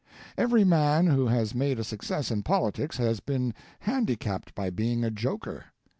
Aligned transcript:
Every 0.35 0.63
man 0.63 1.05
who 1.05 1.27
has 1.27 1.53
made 1.53 1.77
a 1.79 1.83
success 1.83 2.31
in 2.31 2.41
politics 2.41 2.97
has 2.97 3.19
been 3.19 3.53
handicapped 3.81 4.55
by 4.55 4.71
being 4.71 5.03
a 5.03 5.11
joker. 5.11 5.65